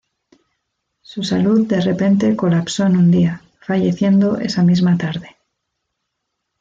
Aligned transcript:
Su 1.03 1.21
salud 1.21 1.67
de 1.67 1.79
repente 1.79 2.35
colapsó 2.35 2.87
en 2.87 2.97
un 2.97 3.11
día, 3.11 3.43
falleciendo 3.59 4.37
esa 4.39 4.63
misma 4.63 4.97
tarde. 4.97 5.35